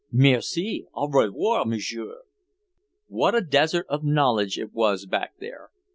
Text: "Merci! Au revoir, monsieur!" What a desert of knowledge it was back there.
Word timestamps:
"Merci! 0.11 0.87
Au 0.95 1.07
revoir, 1.07 1.63
monsieur!" 1.63 2.23
What 3.05 3.35
a 3.35 3.41
desert 3.41 3.85
of 3.87 4.03
knowledge 4.03 4.57
it 4.57 4.73
was 4.73 5.05
back 5.05 5.37
there. 5.37 5.69